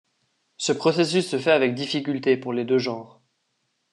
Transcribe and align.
Ce 0.57 0.71
processus 0.71 1.29
se 1.29 1.37
fait 1.37 1.51
avec 1.51 1.75
difficulté 1.75 2.35
pour 2.35 2.53
les 2.53 2.65
deux 2.65 2.79
genres. 2.79 3.21